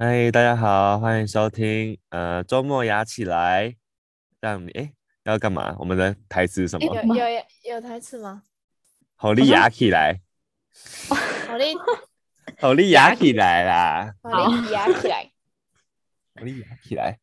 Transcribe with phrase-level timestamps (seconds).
[0.00, 3.74] 嗨，大家好，欢迎收听呃周末牙起来，
[4.40, 4.92] 让你哎
[5.24, 5.74] 要干嘛？
[5.80, 6.86] 我们的台词是什么？
[6.94, 7.42] 有 有有，
[7.74, 8.44] 有台词吗？
[9.16, 10.20] 好利牙起来，
[11.48, 11.74] 好利
[12.60, 15.32] 好利牙起来啦，好利牙起来，
[16.36, 17.18] 好利牙起来。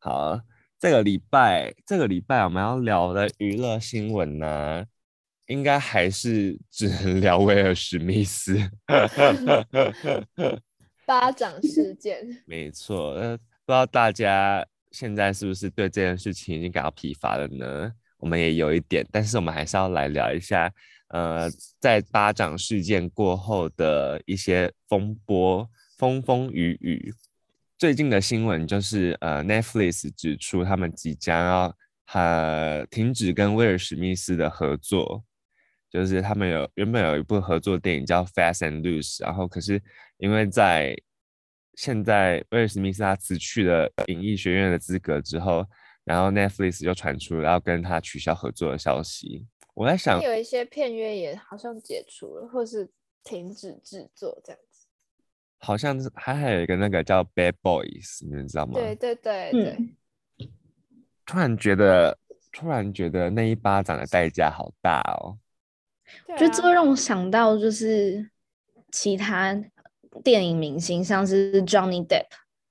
[0.00, 0.40] 好，
[0.76, 4.84] 这个礼拜这个礼拜我们要聊的娱乐新闻呢，
[5.46, 8.58] 应该还是只能聊威尔史密斯。
[11.08, 17.90] 巴掌事件， 没错，呃，不知道大家现在是不是对这件事情已经感到疲乏了呢？
[18.18, 20.70] 我们也有一点，但是我们还是要来聊一下，
[21.08, 21.48] 呃，
[21.80, 25.66] 在巴掌事件过后的一些风波、
[25.96, 27.14] 风风雨雨。
[27.78, 31.76] 最近的新闻就是，呃，Netflix 指出他们即将要
[32.12, 35.24] 呃停止跟威尔史密斯的合作。
[35.90, 39.82] 就是他们有原本有一部合作电影叫《Fast and Loose》，然后可是
[40.18, 40.96] 因为在
[41.74, 45.64] 现在威尔史密斯他辞去了影艺学院的资格之后，
[46.04, 49.46] 然后 Netflix 就传出要跟他取消合作的消息。
[49.74, 52.90] 我在想，有一些片约也好像解除了，或是
[53.22, 54.86] 停止制作这样子。
[55.58, 58.74] 好像是还还有一个那个叫《Bad Boys》，你们知道吗？
[58.74, 59.70] 对对对对。
[59.70, 59.96] 嗯。
[61.24, 62.18] 突然觉得，
[62.50, 65.38] 突然觉得那一巴掌的代价好大哦。
[66.38, 68.28] 就这会让我想到，就是
[68.92, 69.58] 其他
[70.24, 72.26] 电影明星，像是 Johnny Depp，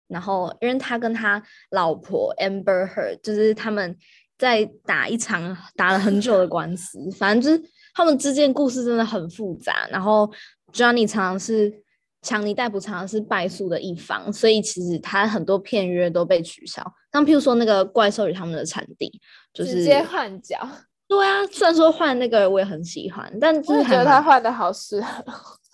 [0.08, 3.98] 然后因为他跟他老婆 Amber Heard，就是他们
[4.38, 9.88] 在打一场打了很久的官司，反正就是他们之间故事真的很复杂。
[9.90, 10.32] 然后
[10.74, 11.74] Johnny 常常是
[12.22, 16.84] 强尼戴普，常常是败诉的一方，所以其实他很多片约都被取消。
[17.14, 19.20] 像譬如说那个怪兽与他们的产地，
[19.54, 20.58] 就是直接换角。
[21.08, 25.23] 对啊，虽然说换那个我也很喜欢，但就是觉得他换的好适合。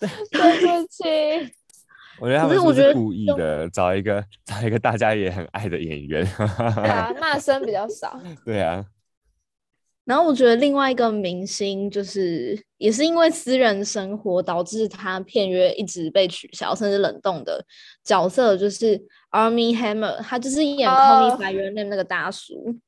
[0.00, 0.08] 对
[0.82, 1.04] 不起，
[2.20, 6.24] 我觉得他们是不是故意的，找一个找一个大家也很爱的演员。
[6.76, 8.20] 对啊，骂声比较少。
[8.44, 8.84] 对啊。
[10.04, 17.64] 然后我觉得另外一个明星，就是也是因为私人生活导致他片约一直被取消，甚至冷冻的
[18.04, 19.00] 角色，就是
[19.30, 22.78] Armie Hammer，他就是演《Call Me by Your Name》那个大叔。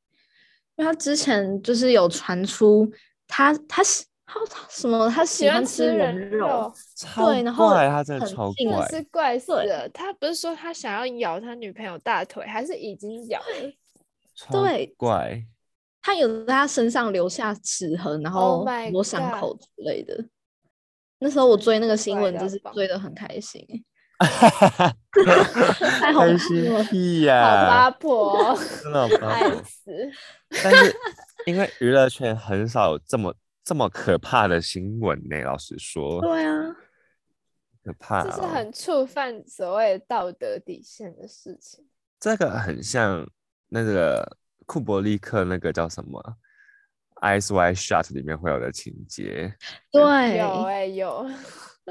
[0.76, 0.80] Oh.
[0.80, 2.90] 因为他之前就是有传出
[3.26, 6.72] 他他喜他什么他喜欢吃人肉，
[7.14, 9.88] 对，然后他真的超怪，是怪死了。
[9.90, 13.72] 他不是说他想要咬他女朋友大腿，还是已经咬了？
[14.50, 15.42] 对，怪。
[16.02, 20.14] 他有在他身上留下齿痕，然后很多伤口之类的。
[20.14, 20.24] Oh、
[21.20, 23.64] 那时候我追那个新闻，就是追的很开心。
[26.00, 27.42] 太好心屁呀！
[27.42, 29.62] 好八婆，真的好八婆。
[30.62, 30.96] 但是
[31.46, 33.34] 因为娱乐圈很少有这么
[33.64, 36.20] 这么可怕的新闻呢，老实说。
[36.20, 36.74] 对啊，
[37.84, 38.28] 可怕、哦。
[38.30, 41.84] 这是很触犯所谓道德底线的事情。
[42.18, 43.28] 这个很像
[43.68, 46.20] 那个库伯利克那个叫什么
[47.22, 49.54] 《Eyes Wide Shut》里面会有的情节。
[49.92, 51.30] 对，有哎、欸、有。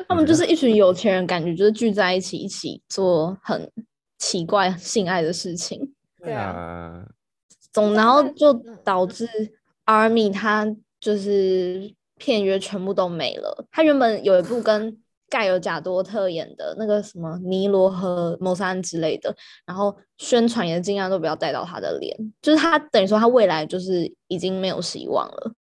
[0.08, 3.72] 他们就是一群有钱人，感觉就是聚在一起，一起做很
[4.18, 5.94] 奇怪性爱的事情。
[6.18, 7.06] 对啊，
[7.72, 9.28] 总然后就导致
[9.86, 10.66] Armie 他
[11.00, 13.66] 就是片约全部都没了。
[13.72, 19.36] 他原本有一部跟盖尔贾多特演的那个什么尼罗河谋杀案之类的，
[19.66, 25.54] 然后宣传也尽量都不要带到他的脸，就是他等于说他未来就是已经没有希望了。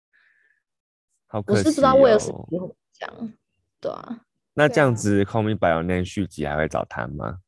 [1.27, 2.57] 好可惜哦，我是不知道为了什么会
[2.93, 3.33] 这样。
[3.79, 4.21] 对啊，
[4.53, 7.39] 那这样子《Call Me by Your Name》续集还会找他吗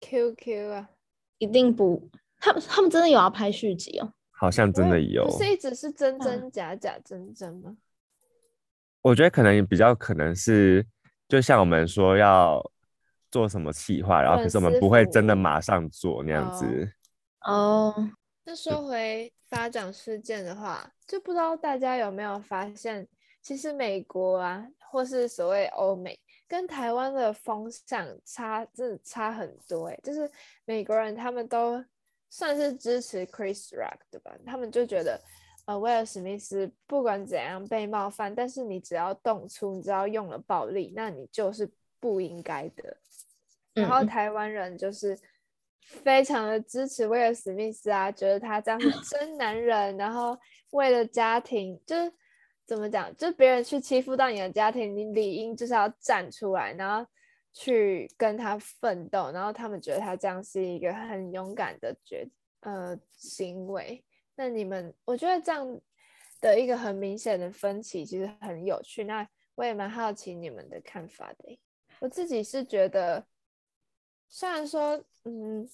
[0.00, 0.90] ？QQ 啊，
[1.38, 4.12] 一定不，他们他们真的有要拍续集哦？
[4.30, 7.76] 好像真的有，不是一直是真真假假真真吗？
[9.02, 10.86] 我觉得可能比较可能是，
[11.28, 12.62] 就像我们说要
[13.30, 16.92] 做什么企划，然后可是我们不会真的马上做那样子。
[17.42, 17.94] 哦，
[18.44, 23.06] 那说回发展事件的话，就不知道大家有没有发现，
[23.42, 24.66] 其实美国啊。
[24.92, 26.18] 或是所谓欧美
[26.48, 29.96] 跟台湾的风向差，真的差很多哎。
[30.02, 30.28] 就是
[30.64, 31.80] 美国人他们都
[32.28, 34.34] 算是支持 Chris Rock 对吧？
[34.44, 35.16] 他们就觉得，
[35.66, 41.70] 呃，威尔史密斯不管怎样被冒犯，但是你只要动粗，你只要用了暴力，那你就是
[42.00, 42.96] 不应该的。
[43.72, 45.16] 然后台湾人就是
[45.84, 50.36] 非常的支持威尔史密斯啊，觉得他这样是真男人，然后
[50.70, 52.12] 为了家庭就是。
[52.70, 53.12] 怎么讲？
[53.16, 57.04] 就别人去欺负到你的家庭，你理应就是要站出来，然后
[57.52, 59.32] 去跟他奋斗。
[59.32, 62.24] 然后他们觉得他这样是一个很勇敢的决
[62.60, 64.04] 呃行为。
[64.36, 65.80] 那你们，我觉得这样
[66.40, 69.02] 的一个很明显的分歧其实很有趣。
[69.02, 71.60] 那我也蛮好奇你们的看法的。
[71.98, 73.26] 我自己是觉得，
[74.28, 75.68] 虽然说嗯，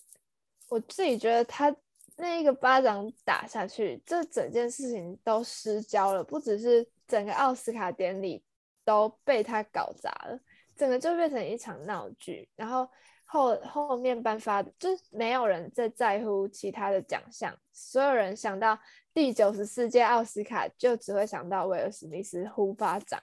[0.71, 1.77] 我自己觉得他
[2.17, 8.43] 那一个巴掌打下去，这整件事情都失焦了，不只是整个奥斯卡典礼
[8.85, 10.41] 都被他搞砸了，
[10.75, 12.49] 整个就变成一场闹剧。
[12.57, 12.89] 然后
[13.25, 18.79] 后后面颁发，就是没有人在在乎其他的奖项，所有人想到
[19.13, 23.21] 第九十四届奥斯卡，就只会想到威尔史密斯呼巴掌。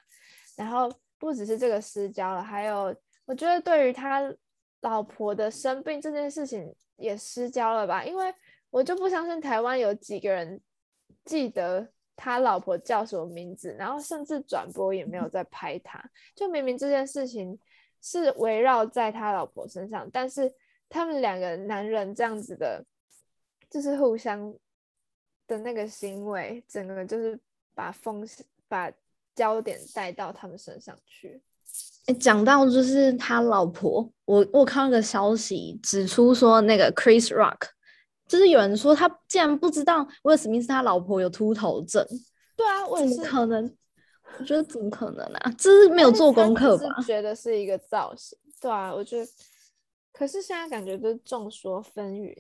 [0.56, 0.88] 然后
[1.18, 2.96] 不只是这个失焦了，还有
[3.26, 4.22] 我觉得对于他
[4.82, 8.04] 老婆的生病这件事情也失焦了吧？
[8.04, 8.32] 因为
[8.74, 10.60] 我就不相信台湾有几个人
[11.24, 16.04] 记得他老婆叫什么名字，然后甚至转播也没有在拍他。
[16.36, 17.60] 就明明这件事情
[18.02, 20.52] 是围绕在他老婆身上，但是
[20.90, 22.84] 他们两个男人这样子的，
[23.70, 24.52] 就是互相
[25.46, 27.40] 的那个行为，整个就是
[27.76, 28.28] 把风
[28.68, 28.92] 把。
[29.36, 31.42] 焦点带到他们身上去。
[32.20, 37.70] 讲到就是他老婆，我我看到个消息指出说，那个 Chris Rock，
[38.34, 42.04] 就是有人说他竟然不知道威尔史密斯他老婆有秃头症。
[42.56, 43.78] 对啊，我怎么可能？
[44.40, 45.54] 我觉得怎么可能啊？
[45.56, 47.02] 这是没有做功课吧？
[47.06, 48.36] 觉得是一个造型。
[48.60, 49.32] 对啊，我觉得。
[50.12, 52.36] 可是现在感觉就是众说纷纭。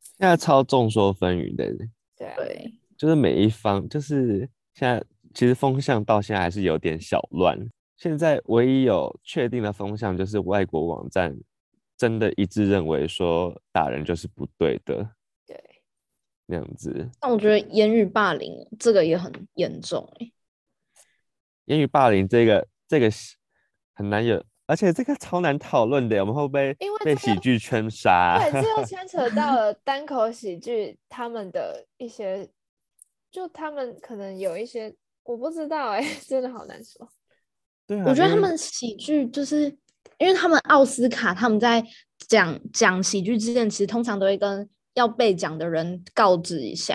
[0.00, 1.86] 现在超众说纷纭的。
[2.16, 5.04] 对啊，对，就是每一方，就是现在。
[5.34, 7.58] 其实风向到现在还是有点小乱。
[7.98, 11.36] 现在唯一有确定的风向就是外国网站
[11.94, 15.06] 真的一致认为说打人就是不对的，对，
[16.46, 17.08] 那样子。
[17.20, 20.32] 但我觉得言语霸凌这个也很严重哎。
[21.66, 23.10] 言语霸凌这个这个
[23.94, 28.38] 很难有，而且这个超难讨论的，我们会不会被喜剧圈杀？
[28.38, 32.48] 对，这又 牵扯到了单口喜剧他们的一些，
[33.30, 34.94] 就他们可能有一些。
[35.24, 37.04] 我不知道哎、欸， 真的好难说。
[37.84, 39.64] 对啊，我觉得他们喜剧就是
[40.18, 41.84] 因为他们奥斯卡他们在
[42.28, 46.94] 讲讲喜剧之前，其实通常都会跟要被讲的人告知一下。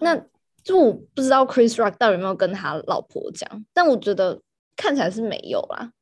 [0.00, 0.20] 那
[0.62, 4.42] 就我不知道 Chris Rock 到底有没有跟他老婆讲，但我觉得
[4.76, 5.92] 看起来是没有啦。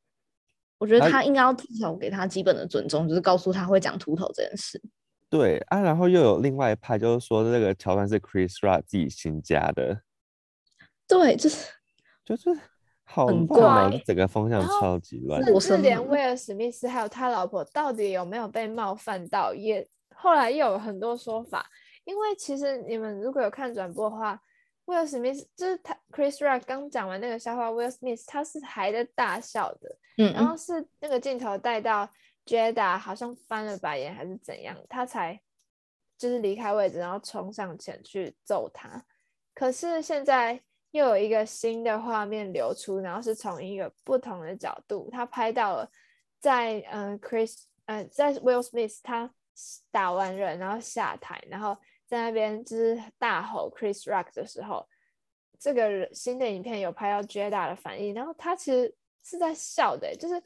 [0.79, 4.79] 我觉得他应该要至少给他基本的尊重，啊、就是告诉他会讲秃头这件事。
[5.29, 10.01] 对啊，然后又有另外一派，就是说这个桥段是 Chris Rock 自己新加的。
[11.07, 11.65] 对，就是
[12.23, 12.49] 就是
[13.03, 15.43] 好很怪，整个风向超级乱。
[15.59, 21.65] 甚至连威尔史密斯还有他老婆到底有没有被冒犯到，也后来又有很多说法。
[22.03, 24.41] 因为其实你们如果有看转播的话
[24.85, 32.09] ，，Will Smith 就是他 Chris Rock 刚讲完那个笑话，，Will Smith 他是还在大笑的，嗯，然后是那个镜头带到
[32.45, 35.39] Jada 好像翻了白眼还是怎样，他才
[36.17, 39.03] 就是离开位置，然后冲上前去揍他。
[39.53, 40.61] 可是现在。
[40.91, 45.91] 又有一个新的画面流出，然后是从一个不同的角度，他拍到了
[46.39, 49.29] 在嗯、呃、Chris 嗯、呃、在 Will Smith 他
[49.91, 54.87] 打完人然后下台，然后在那边就是大吼 Chris Rock 的时候，
[55.59, 60.41] 这个新的影片有拍到 Jada 的反应，然后他其实是在笑的，就是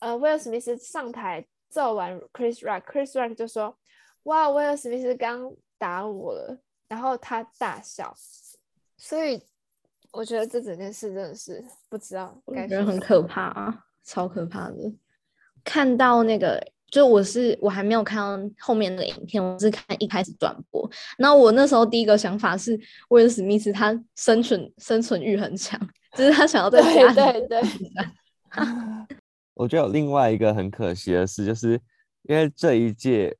[0.00, 3.78] 呃 Will Smith 上台揍完 Chris Rock，Chris Rock 就说
[4.24, 8.14] 哇 Will Smith 刚打我了，然后他大笑，
[8.96, 9.42] 所以。
[10.14, 14.76] 我觉得这整件事真的是不知道，我觉得很可怕啊，超可怕的。
[15.64, 16.62] 看到那个，
[16.92, 20.88] 就我是我还没有看到后面的影片，我是看一开始转播。
[21.16, 22.78] 然后我那时候第一个想法是，
[23.08, 25.80] 威尔史密斯他生存生存欲很强，
[26.14, 27.14] 就是他想要在家里。
[27.14, 27.68] 对对对。
[29.54, 31.80] 我觉得有另外一个很可惜的事，就是
[32.24, 33.34] 因为这一届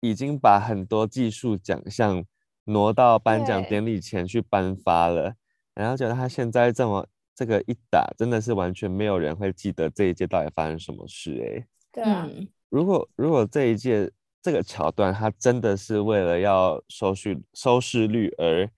[0.00, 2.24] 已经把很多技术奖项
[2.64, 5.34] 挪到颁奖典礼前去颁发了。
[5.72, 11.66] 然后觉得他现在这么这个一打，真的是完全没有人会记得这一届到底发生什么事哎、欸。
[11.92, 12.28] 对啊，
[12.68, 14.10] 如果如果这一届
[14.42, 18.70] 这个桥段，它真的是为了要收视收视率而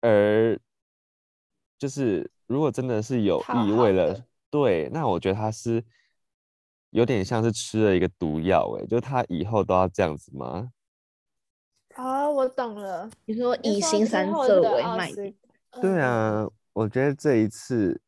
[0.00, 0.58] 而，
[1.78, 5.82] 就是如果真的是有意为了对，那我觉得他是
[6.90, 10.70] 有点像是吃了一个毒药哎、欸，就他以后都要这样子吗？
[11.94, 15.34] 啊，我懂了，你说以新三色为卖点。
[15.80, 18.00] 对啊，我觉得这一次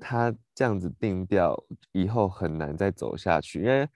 [0.00, 1.62] 他这样子定调，
[1.92, 3.60] 以后很难再走下去。
[3.60, 3.86] 因为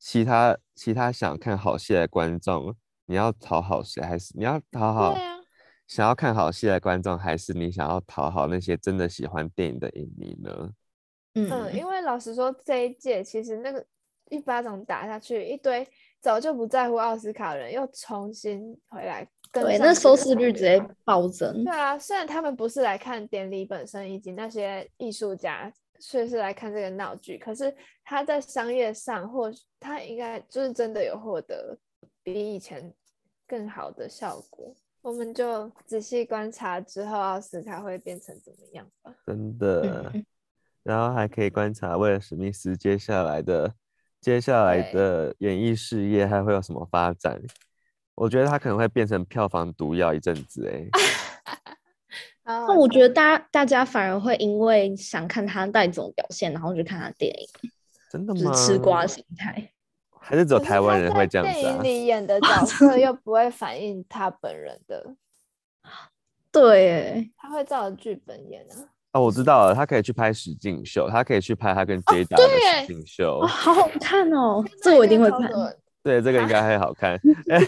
[0.00, 4.02] 其他其他想看好戏的观众，你要讨好谁？
[4.02, 5.14] 还是你要讨好
[5.86, 10.70] 想要看好戏的观众，还是你想要讨好那些真的喜欢电影的影迷呢？
[11.34, 13.84] 嗯，因为老实说，这一届其实那个
[14.30, 15.86] 一巴掌打下去，一堆
[16.20, 19.28] 早就不在乎奥斯卡人又重新回来。
[19.52, 21.64] 对，那收视率直接暴增。
[21.64, 31.78] 对啊，虽然他们不是来看典礼本身，以及那些艺术家，却是来看这个闹剧，可是他在商业上，或他应该就是真的有获得
[32.22, 32.92] 比以前
[33.46, 34.74] 更好的效果。
[35.02, 39.14] 我们就仔细观察之后，奥斯卡会变成怎么样吧。
[39.26, 40.12] 真的，
[40.82, 43.74] 然后还可以观察威尔史密斯接下来的
[44.20, 47.40] 接下来的演艺事业还会有什么发展。
[48.14, 50.86] 我觉得他可能会变成票房毒药一阵子哎。
[52.66, 57.48] 那我觉得大家大家反而会因为想看他带种表现，然后去看他电影。
[58.10, 58.40] 真的吗？
[58.40, 59.70] 就是吃瓜心态。
[60.22, 61.60] 还是只有台湾人会这样子啊？
[61.60, 65.14] 电影里演的 角色又不会反映他本人的。
[66.52, 68.74] 对，他会照着剧本演啊。
[69.12, 73.40] 哦，我知道了，他可以去拍实境秀，他可以去拍他跟 Jada 的实境秀。
[73.40, 75.40] 哦，好好看哦，这我一定会看。
[76.02, 77.20] 对，这个应该会好看。
[77.48, 77.60] 哎，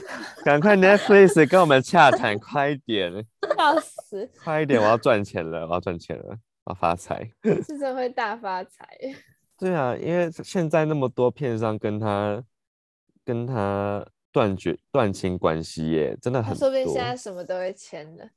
[0.45, 3.13] 赶快 Netflix 跟我们洽谈，快一点！
[3.57, 4.31] 笑死！
[4.43, 6.25] 快一点，我要赚钱了，我要赚钱了，
[6.65, 7.31] 我要发财。
[7.67, 8.89] 是真会大发财。
[9.59, 12.43] 对啊，因为现在那么多片商跟他
[13.25, 16.59] 跟他断绝断亲关系耶，真的很多。
[16.59, 18.29] 说不定现在什么都会签的。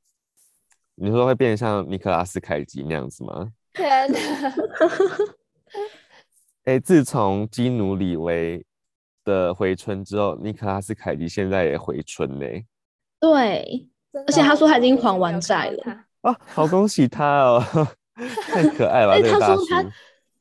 [0.94, 3.50] 你说会变像尼克拉斯凯奇那样子吗？
[3.72, 4.18] 天哪！
[6.64, 8.64] 哎，自从基努里维
[9.26, 12.46] 的回春之后，尼克拉斯凯奇现在也回春呢。
[13.20, 16.06] 对，而且他说他已经还完债了。
[16.22, 17.62] 啊，好恭喜他哦！
[18.46, 19.66] 太可爱了，欸、这个大叔。
[19.66, 19.92] 他说他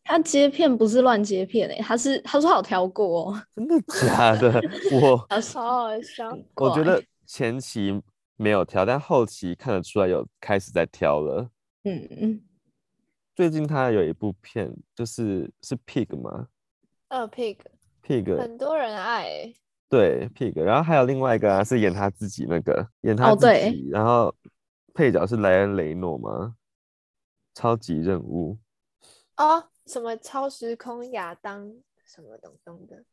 [0.05, 3.43] 他接片不是乱接片哎，他是他说他有挑过哦。
[3.55, 4.61] 真的假的？
[4.93, 6.29] 我 好好笑。
[6.55, 8.01] 我觉得前期
[8.37, 11.49] 没有挑，但后期看得出来有开始在挑了。
[11.83, 12.41] 嗯嗯。
[13.35, 16.47] 最近他有一部片，就是是 Pig 吗？
[17.09, 17.57] 呃，Pig。
[18.05, 19.55] Pig 很多人爱、欸，
[19.89, 24.35] 对 Pig，然后还有另外一个啊，是演他自己那个，演他自己，哦、然后
[24.93, 26.55] 配角是莱恩雷诺吗？
[27.55, 28.59] 超级任务
[29.37, 31.73] 哦，什么超时空亚当
[32.05, 33.03] 什么东东的？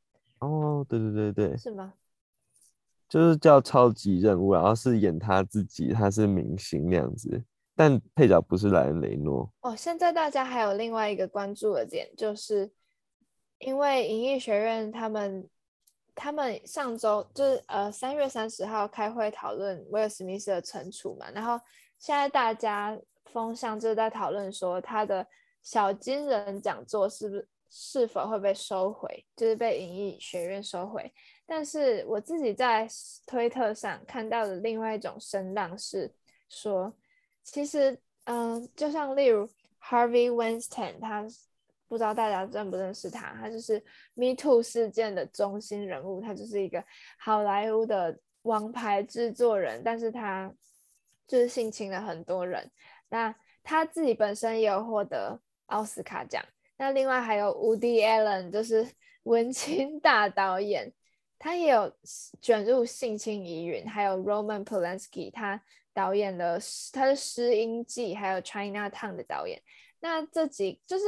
[0.41, 1.95] 哦，对对对对，是吗？
[3.09, 7.43] 就是叫超级任务，然后是演他自己，他是明星那样子，
[7.75, 9.51] 但配角不是莱恩雷诺。
[9.63, 12.71] 哦，现在大家还有另外一个关注的点就是。
[13.63, 15.49] 因为影艺学院他们，
[16.15, 21.59] 他们上周就是呃三月三十号开会讨论威尔史密斯的惩处嘛，然后
[21.99, 25.27] 现在大家风向就是在讨论说他的
[25.63, 31.13] 小金人讲座是不是是否会被收回，就是被影艺学院收回。
[31.47, 32.87] 但是我自己在
[33.27, 36.13] 推特上看到的另外一种声浪是
[36.49, 36.93] 说，
[37.43, 39.49] 其实嗯、就像例如
[39.81, 41.27] Harvey Weinstein 他。
[41.93, 43.79] 不知道大家认不认识他，他就是
[44.15, 46.83] Me Too 事件的中心人物，他就是一个
[47.19, 50.51] 好莱坞的王牌制作人，但是他
[51.27, 52.67] 就是性侵了很多人。
[53.11, 56.43] 那他自己本身也有获得奥斯卡奖。
[56.79, 58.89] 那另外还有 Woody Allen，就是
[59.25, 60.91] 文青大导演，
[61.39, 61.95] 他也有
[62.41, 63.87] 卷入性侵疑云。
[63.87, 65.61] 还有 Roman Polanski，他
[65.93, 66.59] 导演的
[66.91, 69.61] 他的《失音记》，还有《Chinatown》的导演。
[70.01, 71.05] 那这几就是。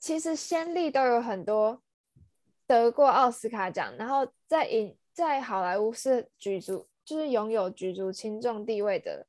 [0.00, 1.82] 其实先例都有很多
[2.66, 9.26] 得过奥斯卡奖，然后在影在好莱坞是举足就是拥有举足轻重地位的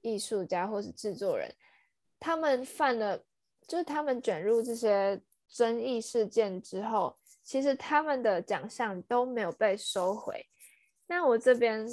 [0.00, 1.54] 艺术家或是制作人，
[2.18, 3.22] 他们犯了
[3.66, 10.44] 就是他们卷入这些争议事件之后，其实他们的奖项都没有被收回。
[11.06, 11.86] 那我这边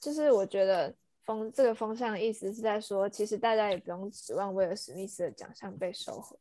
[0.00, 0.94] 就是我觉得
[1.24, 6.38] 风这个风向的意思是在说，其实大家也不用指望威尔史密斯的奖项被收回。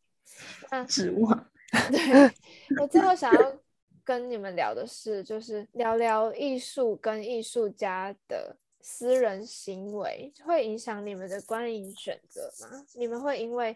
[0.69, 1.50] 啊， 指望。
[1.91, 2.31] 对，
[2.81, 3.60] 我最后想要
[4.03, 12.86] 跟你们聊的是，就是聊聊艺术跟艺术家的私人行为会影响你们的观影选择吗？
[12.96, 13.75] 你们会因为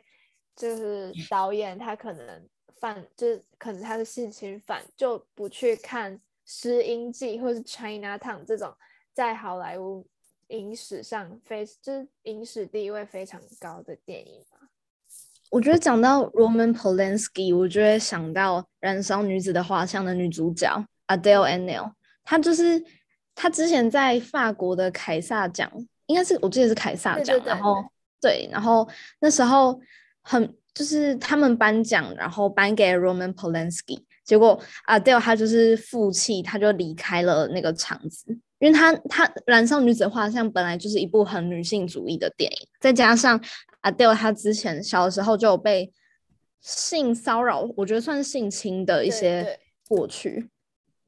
[0.56, 8.74] 就是导演他可能犯，就是可能他是性侵犯，就不去看《失音记》或是《Chinatown》这种
[9.14, 10.08] 在好莱坞
[10.48, 14.51] 影史上非就是影史地位非常高的电影吗？
[15.52, 21.92] 我觉得讲到 Roman Polanski，我就会想到《燃烧女子的画像》的女主角 Adele Haenel。
[22.24, 22.82] 她就是
[23.36, 25.70] 她之前在法国的凯撒奖，
[26.06, 27.86] 应该是我记得是凯撒奖，对对对对，然后
[28.22, 28.88] 对，然后
[29.20, 29.78] 那时候
[30.22, 43.44] 很就是他们颁奖，然后颁给 Roman Polanski，结果 Adele 她就是负气，她就离开了那个场子，因为她她《燃烧女子的画像》本来就是一部很女性主义的电影，再加上。
[43.84, 45.92] Adele 他之前小的时候就有被
[46.60, 50.52] 性骚扰，我觉得算是性侵的一些过去。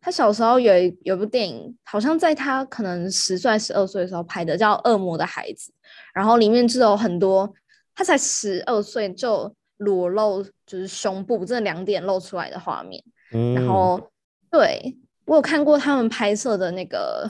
[0.01, 5.72] 他小时候有一有部电影，好像在他可能十岁十二岁的时候拍的，叫《恶魔的孩子》，
[6.15, 7.53] 然后里面就有很多
[7.93, 13.03] 他才十二岁就裸露，就是胸部这两点露出来的画面。
[13.33, 14.10] 嗯、然后
[14.50, 17.30] 对，我有看过他们拍摄的那个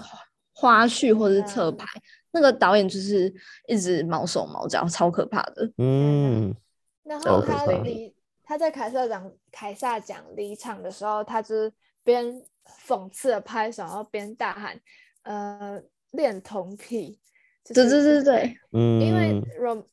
[0.51, 3.33] 花絮或者是侧拍，嗯、那个导演就是
[3.67, 5.71] 一直毛手毛脚，超可怕的。
[5.77, 6.55] 嗯，
[7.03, 11.71] 然后他离他在凯撒奖凯撒奖离场的时候，他就是
[12.03, 12.41] 边
[12.85, 14.79] 讽刺的拍手，然后边大喊
[15.23, 15.81] ：“呃，
[16.11, 17.19] 恋童癖。
[17.63, 19.85] 就是”对对对对，嗯，因为 Rom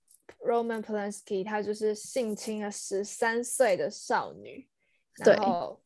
[0.47, 4.67] Roman Polanski 他就是性侵了十三岁的少女，
[5.17, 5.81] 然后。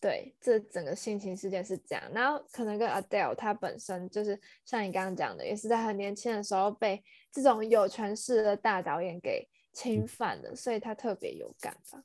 [0.00, 12.02] 对，这整个性侵事件是这样，然后可能跟 Adele 她本身就是像你刚刚讲的，也是在很年轻的时候被这种有权势的大导演给侵犯了，所以他特别有感吧。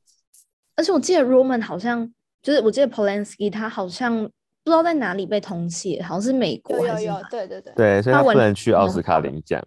[0.75, 9.61] 而且我记得 Roman 好像就是我记得 Polanski 他好像不知道在哪里被通缉，好像是美国还是有有有，对对对，对，所以他不能去奥斯卡领奖。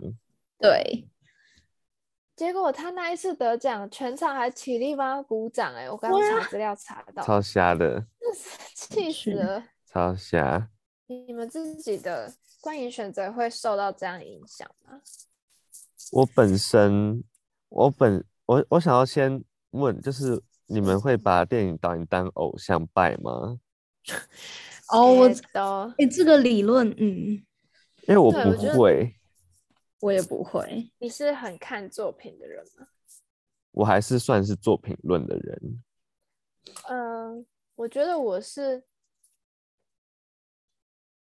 [0.59, 1.07] 对。
[2.37, 8.05] 结果他那一次得奖，全场还起立帮他鼓掌，欸，哎，我刚刚查资料查到，超瞎的，
[8.75, 10.69] 气死了，超瞎。
[11.07, 15.01] 你们自己的观影选择会受到这样影响吗？
[16.13, 17.23] 我本身，
[17.69, 23.59] 我本我我想要先问，就是你们会把电影导演当偶像拜吗？
[24.91, 27.45] 哦，我知道，哎，这个理论，嗯，
[28.09, 29.15] 因为我不会。
[30.05, 30.91] 我也不会。
[30.99, 32.87] 你是很看作品的人吗？
[33.71, 35.83] 我还是算是作品论的人。
[36.89, 38.85] 嗯、呃，我觉得我是，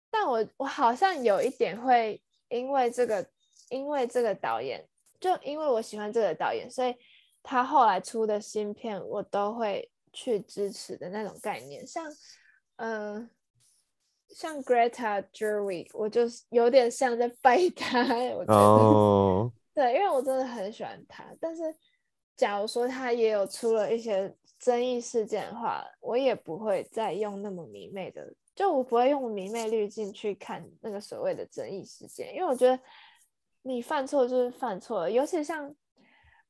[0.08, 3.28] 但我我好像有一点会因为这个，
[3.68, 6.94] 因为这个导演，就因为我喜欢这个导演，所以
[7.42, 12.08] 他后来出的新片我都会去支持的那种概念，像，
[12.76, 13.30] 嗯、呃。
[14.28, 18.00] 像 Greta Gerwig，我就是有点像在拜 他，
[18.34, 19.50] 我觉得，oh.
[19.74, 21.24] 对，因为我真的很喜欢他。
[21.40, 21.62] 但是，
[22.36, 32.78] 假如说他也有出了一些争议事件的话，我也不会再用那么迷妹的，就我不会用迷妹滤镜去看那个所谓的争议事件，因为我觉得
[33.62, 35.74] 你犯错就是犯错了，尤其像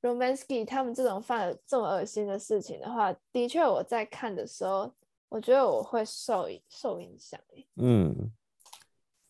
[0.02, 4.92] Romanski 他们这种犯了这么恶心的事情的话，的确我在看的时候。
[5.30, 7.38] 我觉得我会受受影响。
[7.76, 8.32] 嗯，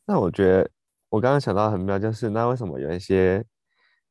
[0.07, 0.71] 那我觉得
[1.09, 3.45] 我刚刚想到很妙，就是那为什么有一些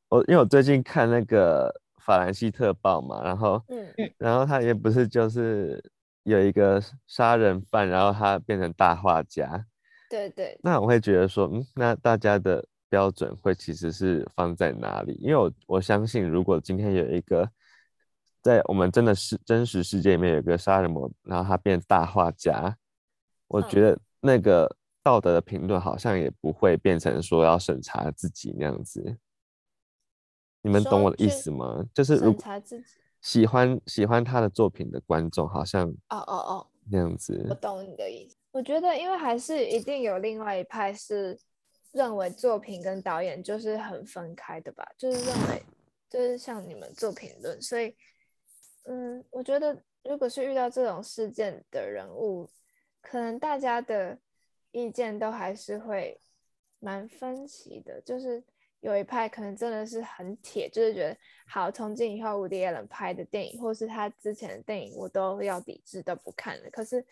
[0.08, 1.72] 我因为我最近看那个
[2.04, 5.82] 法兰西特报嘛，然后嗯嗯，然后他也不是就是
[6.24, 9.64] 有一个杀人犯，然后他变成大画家。
[10.10, 10.58] 对对。
[10.62, 15.14] 那我会觉得说，嗯，那大家的标准会其实是放在哪里？
[15.22, 17.50] 因为我我相信，如果今天有一个。
[18.40, 22.76] 在我们真的是真实世界里面有个杀人魔，然后他变大画家，
[23.48, 29.18] 我觉得那个道德的评论好像也不会变成说要审查自己那样子。
[30.62, 31.84] 你们懂我的意思吗？
[31.92, 32.44] 就是如果
[33.20, 37.44] 喜欢喜欢他的作品的观众，好像哦哦哦那样子。
[37.50, 38.36] 我懂你的意思。
[38.52, 41.38] 我觉得，因为还是一定有另外一派是
[41.92, 45.62] 认为作品跟导演就是很分开的吧，就是认为
[46.08, 47.94] 就是像你们做评论，所以。
[48.90, 52.48] 嗯，我觉得如果是遇到这种事件的人物，
[53.02, 54.18] 可能大家的
[54.70, 56.18] 意见都还是会
[56.78, 58.00] 蛮分歧的。
[58.00, 58.42] 就是
[58.80, 61.14] 有一派可能真的是很铁，就是觉得
[61.46, 66.70] 好，从今以后伍迪·艾伦拍的电影，或是他之前的电影，我都要抵制，都不看了。
[66.70, 67.04] 可是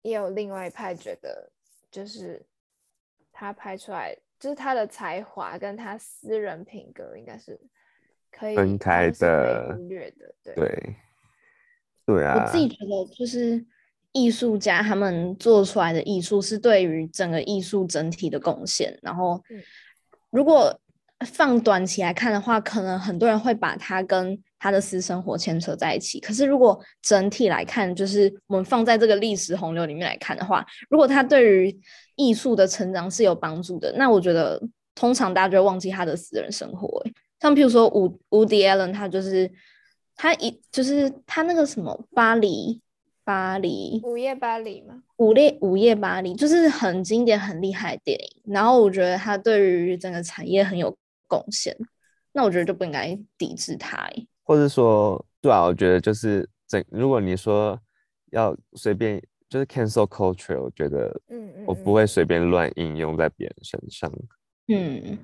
[0.00, 1.52] 也有另外一派觉得，
[1.88, 2.44] 就是
[3.30, 7.60] 他拍出来，就是他的才华跟他私人品格应该是。
[8.36, 10.74] 可以分开的，对对
[12.06, 12.42] 对啊！
[12.44, 13.64] 我自己觉得，就是
[14.10, 18.98] 艺术家他们做出来的艺术是对于整个艺术整体的贡献。
[19.02, 19.40] 然后，
[20.30, 20.76] 如果
[21.24, 26.18] 放短期来看的话，可能很多人会把它跟他的私生活牵扯在一起。
[26.18, 31.80] 可是，如果整体来看，就是我们放在这个历史洪流里面来看的话，如果他对于
[32.16, 34.60] 艺术的成长是有帮助的，那我觉得
[34.96, 37.04] 通常大家就会忘记他的私人生活。
[37.42, 39.50] 像譬如说伍伍迪艾伦，他就是
[40.14, 42.80] 他一就是他那个什么巴黎
[43.24, 45.02] 巴黎午夜巴黎嘛？
[45.16, 51.76] 午夜午夜巴黎就是很经典很厉害的电影，然后我觉得他对于整个产业很有贡献，
[52.30, 54.08] 那我觉得就不应该抵制他。
[54.44, 57.76] 或者说，对啊，我觉得就是整如果你说
[58.30, 64.12] 要随便就是 cancel culture，我觉得嗯我不会随便乱应用在别人身上，
[64.68, 65.18] 嗯。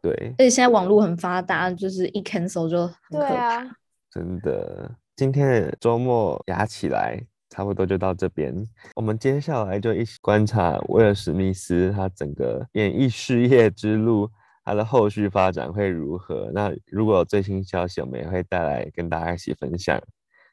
[0.00, 3.64] 对，而且现在网络很发达，就是一 cancel 就很可怕。
[3.64, 3.70] 啊、
[4.10, 8.54] 真的，今天的周末牙起来，差不多就到这边。
[8.94, 14.30] 我们接下来就一起观察威尔史密斯他整个演艺事业之路，
[14.64, 16.50] 他的后续发展会如何？
[16.54, 20.00] 那如果有最新消息，我们也会带来跟大家一起分享。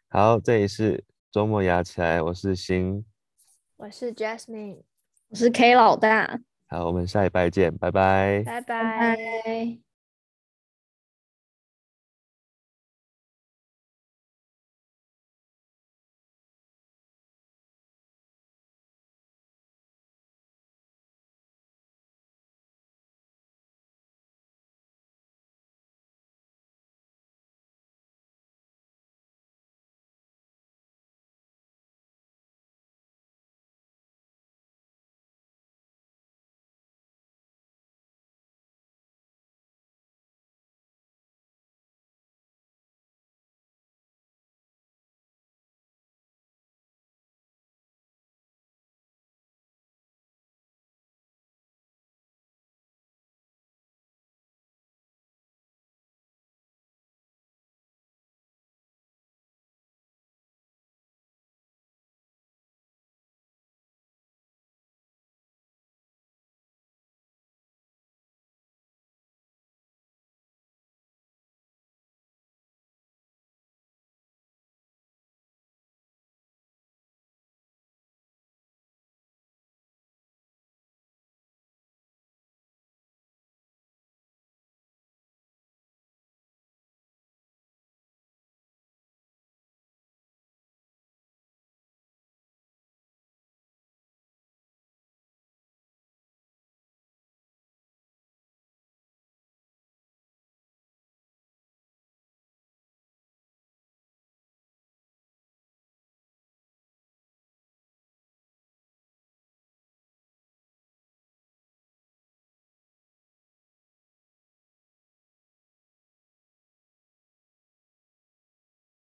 [0.09, 3.05] 好，这里是周末牙起来，我是新。
[3.77, 4.79] 我是 Jasmine，
[5.29, 6.39] 我是 K 老大。
[6.75, 8.61] 好，我们下一拜见，拜拜，拜拜。
[8.61, 9.84] 拜拜。